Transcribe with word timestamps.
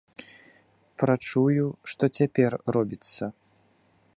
Прачую, 1.03 1.65
што 1.93 2.03
цяпер 2.21 2.51
робіцца. 2.77 3.23